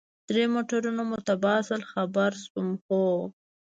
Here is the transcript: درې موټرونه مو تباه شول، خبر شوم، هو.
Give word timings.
درې 0.29 0.43
موټرونه 0.53 1.01
مو 1.09 1.17
تباه 1.27 1.59
شول، 1.67 1.81
خبر 1.91 2.31
شوم، 2.43 2.67
هو. 2.85 3.03